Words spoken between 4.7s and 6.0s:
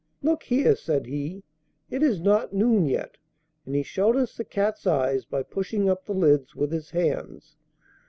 eyes by pushing